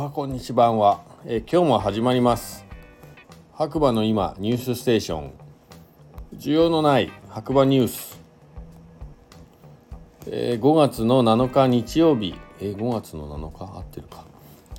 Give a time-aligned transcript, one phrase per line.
[0.00, 2.64] はこんにちは、え、今日も始まります。
[3.52, 5.32] 白馬の今ニュースステーション。
[6.38, 8.18] 需要のない白馬ニュース、
[10.26, 13.64] えー、5月の7日日曜日、えー、5月の7日？
[13.76, 14.24] 合ってるか。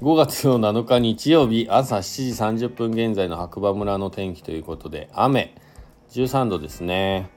[0.02, 5.54] 5月の7日日曜日朝7時30分現在の白馬村の天気ということで雨。
[6.10, 7.30] 13度ですね、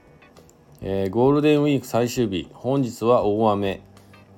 [0.81, 2.49] えー、ゴールデンウィーク最終日。
[2.51, 3.81] 本日は大雨。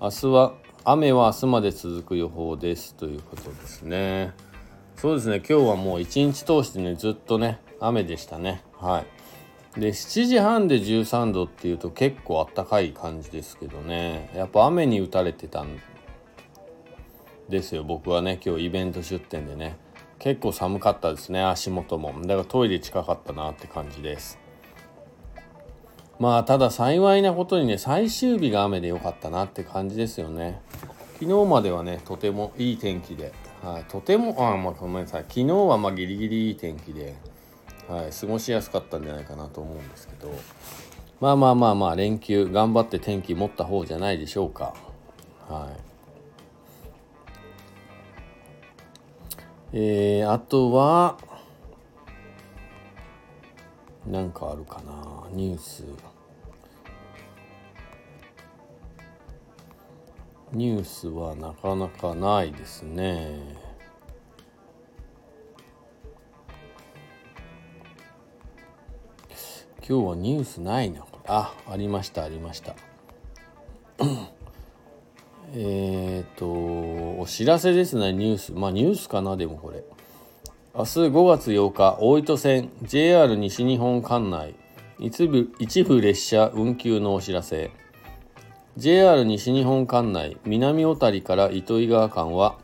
[0.02, 0.54] 明日は
[0.90, 4.32] 雨は明日まで続く予報ですということですね。
[4.96, 5.40] そうですね。
[5.40, 8.64] 今日はもう一日通してねずっとね雨でしたね。
[8.72, 9.04] は
[9.76, 9.82] い。
[9.82, 14.32] で7時半で13度っていうと結構あったかい感じですけどね。
[14.34, 15.78] やっぱ雨に打たれてたん
[17.50, 17.84] ですよ。
[17.84, 19.78] 僕はね今日イベント出店でね。
[20.20, 22.14] 結構寒かったですね足元も。
[22.22, 24.40] だからトイレ近かったなって感じです。
[26.20, 30.62] まあただ幸いなことにね最終日が雨で良かったなって感じですよね。
[31.20, 33.34] 昨日まではねとてもいい天気で、
[33.64, 35.22] はい、とてもあまあごめんなさい。
[35.28, 37.16] 昨日はまあギリギリいい天気で、
[37.88, 40.32] はい、過ごしやすかったんじゃないかなと思うんですけど。
[41.20, 44.76] まあまあまあまあ連休頑張って天気持った方じゃないでしょうか。
[45.50, 45.80] はい。
[49.74, 51.18] えー、あとは
[54.06, 55.28] なんかあるかな。
[55.32, 55.84] ニュース。
[60.54, 63.68] ニュースはなかなかないですね。
[69.88, 71.06] 今日はニュースないな。
[71.28, 72.76] あありましたありました。
[75.54, 78.54] えっとお知らせですねニュース。
[78.54, 79.84] まあニュースかなでもこれ。
[80.74, 84.56] 明日5月8日大糸線 JR 西日本管内。
[85.00, 87.72] 一部一部列車運休のお知らせ。
[88.78, 92.60] JR 西日本管内南小谷から糸魚川間は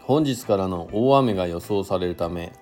[0.00, 2.52] 本日からの大雨が予想されるため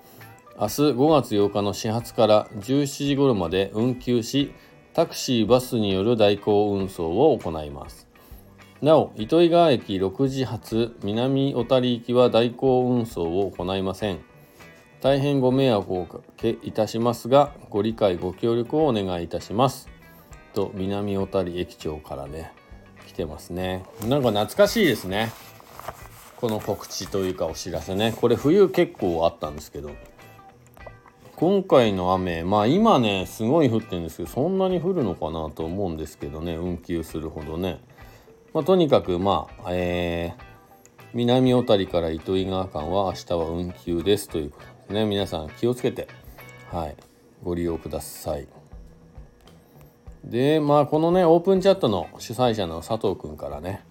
[0.60, 4.52] 明日5月8日の始発から17時頃まで運休し
[4.92, 8.06] タクシーバスによる代行運送を行います。
[8.82, 14.20] なお糸魚川駅6時発南小谷行きは代行運送を行いません。
[15.00, 19.99] 大変ご迷惑をおかけいたしますがご理解ご協力をお願いいたします。
[20.52, 22.52] と南小谷駅長からね
[23.06, 23.84] 来てますね。
[24.06, 25.32] なんか懐かしいですね。
[26.36, 28.14] この告知というかお知らせね。
[28.18, 29.90] これ冬結構あったんですけど。
[31.36, 36.56] 今回の雨まあ今ねすごい降ってるんですけどそんなに降るのかなと思うんですけどね。
[36.56, 37.80] 運休するほどね。
[38.52, 40.42] まあ、とにかくまあ、えー、
[41.14, 45.06] 南小谷から糸魚川間は明日は運休ですということですね。
[45.06, 46.08] 皆さん気をつけて
[46.70, 46.96] はい
[47.42, 48.59] ご利用ください。
[50.24, 53.84] でまあこのねオープンチャットの主催者の佐藤君からね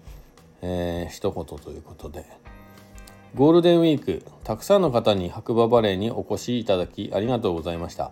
[0.62, 2.24] えー、一言ということで
[3.34, 8.10] ゴールデンウィークたくさんの方に白馬バレーにお越しいただきありがとうございました。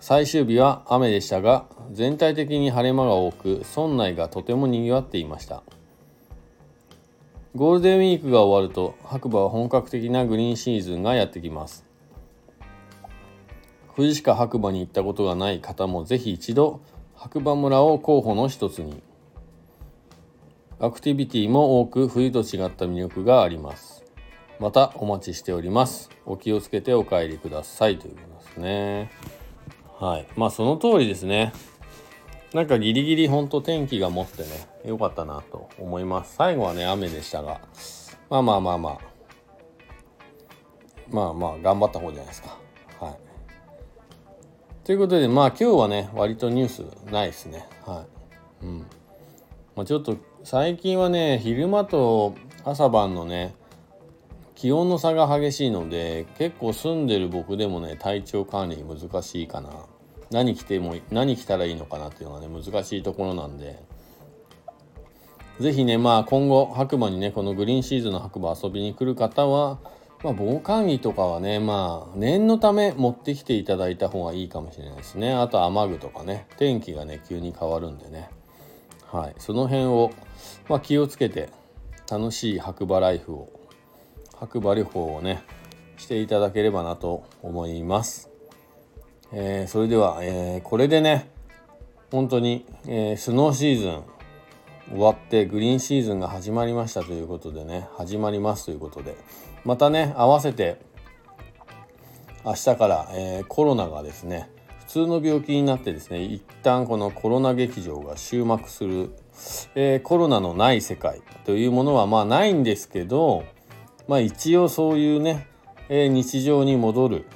[0.00, 5.62] 最終日は雨でしたが全体的に晴れ間が多く村内がとても賑わっていました。
[7.54, 11.86] ゴールデンウィークが終わると白馬は本格的なグリーンシーズンがやってきます。
[13.94, 16.80] 富士鹿白馬に行ったことがない方もぜひ一度
[17.16, 19.02] 白馬村を候補の一つに
[20.80, 24.04] アクティビティも多く冬と違った魅力があります。
[24.60, 26.10] またお待ちしております。
[26.26, 29.10] お気をつけてお帰りくださいということですね。
[29.98, 30.26] はい。
[30.36, 31.52] まあその通りですね。
[32.52, 34.48] なんかギリギリほんと天気が持ってね
[34.84, 36.36] 良かったなと思います。
[36.36, 37.60] 最後はね雨でしたが。
[38.28, 38.98] まあまあまあまあ。
[41.10, 42.58] まあまあ頑張った方じゃないですか。
[43.00, 43.33] はい。
[44.84, 47.66] ということでまあ今日はね割とニュースないですね。
[47.86, 48.04] は
[48.62, 48.66] い。
[48.66, 48.78] うん。
[49.74, 52.34] まあ、ちょっと最近はね昼間と
[52.64, 53.54] 朝晩のね
[54.54, 59.70] 気温の差が激しいので結構住んでる僕でもね体調管理難しいかな。
[60.30, 63.82] 何着ても何着たらいいのかなっていうのがね難しいところなんで。
[65.60, 69.78] 是非ねまあ今後白馬にねこのグリーンシーズンの白馬遊びに来る方は
[70.24, 75.34] まあ、防寒着とかはねまあ念のため持ってきていただいた方がいいかもしれないですね。
[75.34, 78.30] あと雨具とかね天気がね急に変わるんでね。
[79.12, 79.34] はい。
[79.36, 80.10] その辺を、
[80.68, 81.50] まあ、気をつけて
[82.10, 83.52] 楽しい白馬ライフを
[84.34, 85.42] 白馬旅行をね
[85.98, 88.30] していただければなと思います。
[89.30, 91.28] えー、それでは、えー、これでね
[92.10, 94.02] 本当に、えー、スノーシーズン
[94.90, 99.16] 終わってグリーンシーズンが始まりましたということでね始まりますということで。
[99.64, 100.78] またね合わせて
[102.44, 104.50] 明日から、えー、コロナがですね
[104.80, 109.10] 普通の病気になってですね一旦このコロナ劇場が終幕する、
[109.74, 113.44] えー、コロナのない世界というものはまあないんですけど
[114.06, 115.48] まあ一応そういうね、
[115.88, 117.26] えー、日常に戻る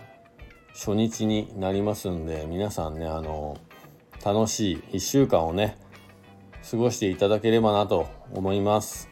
[0.75, 3.57] 初日になりますんで皆さんねあの
[4.23, 5.79] 楽しい1週間をね
[6.71, 9.09] 過ごしていただければなと思います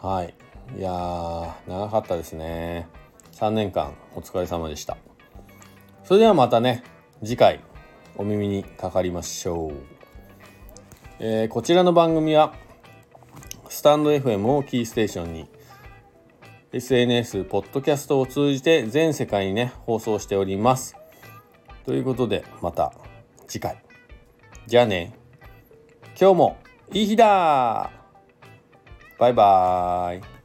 [0.00, 0.34] はい
[0.78, 2.86] いやー長かったですね
[3.32, 4.96] 3年間お疲れ様でした
[6.04, 6.84] それではまたね
[7.24, 7.60] 次回
[8.16, 9.72] お耳にかかりましょう、
[11.18, 12.54] えー、こちらの番組は
[13.68, 15.48] スタンド FM をキーステーションに
[16.70, 20.96] SNS、ポッドキャストを通じて全世界にね、放送しております。
[21.86, 22.92] ということで、また
[23.46, 23.82] 次回。
[24.66, 25.14] じゃあね。
[26.20, 26.58] 今日も
[26.92, 27.90] いい日だ
[29.18, 30.37] バイバーイ。